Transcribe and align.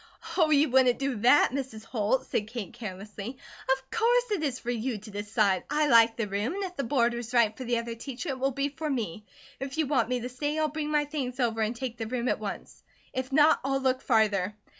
"Oh, 0.35 0.49
you 0.49 0.67
wouldn't 0.71 0.97
do 0.97 1.17
that, 1.17 1.51
Mrs. 1.51 1.83
Holt," 1.83 2.25
said 2.25 2.47
Kate, 2.47 2.73
carelessly. 2.73 3.37
"Of 3.71 3.91
course 3.91 4.31
it 4.31 4.41
is 4.41 4.57
for 4.57 4.71
you 4.71 4.97
to 4.97 5.11
decide. 5.11 5.63
I 5.69 5.85
like 5.89 6.15
the 6.17 6.27
room, 6.27 6.55
and 6.55 6.63
if 6.63 6.75
the 6.75 6.83
board 6.83 7.13
was 7.13 7.35
right 7.35 7.55
for 7.55 7.65
the 7.65 7.77
other 7.77 7.93
teacher 7.93 8.29
it 8.29 8.39
will 8.39 8.49
be 8.49 8.69
for 8.69 8.89
me. 8.89 9.25
If 9.59 9.77
you 9.77 9.85
want 9.85 10.09
me 10.09 10.19
to 10.21 10.27
stay, 10.29 10.57
I'll 10.57 10.69
bring 10.69 10.89
my 10.89 11.05
things 11.05 11.39
over 11.39 11.61
and 11.61 11.75
take 11.75 11.97
the 11.99 12.07
room 12.07 12.29
at 12.29 12.39
once. 12.39 12.81
If 13.13 13.31
not, 13.31 13.59
I'll 13.63 13.79
look 13.79 14.01
farther." 14.01 14.55